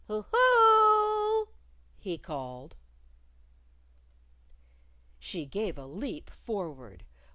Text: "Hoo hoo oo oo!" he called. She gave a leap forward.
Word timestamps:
"Hoo 0.07 0.23
hoo 0.23 0.27
oo 0.33 1.43
oo!" 1.45 1.49
he 1.99 2.17
called. 2.17 2.75
She 5.19 5.45
gave 5.45 5.77
a 5.77 5.85
leap 5.85 6.31
forward. 6.31 7.05